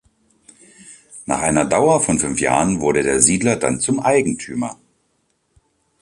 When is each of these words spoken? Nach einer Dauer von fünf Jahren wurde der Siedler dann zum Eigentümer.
Nach 1.27 1.41
einer 1.41 1.63
Dauer 1.63 2.01
von 2.01 2.17
fünf 2.17 2.39
Jahren 2.41 2.79
wurde 2.81 3.03
der 3.03 3.21
Siedler 3.21 3.55
dann 3.55 3.79
zum 3.79 3.99
Eigentümer. 3.99 4.79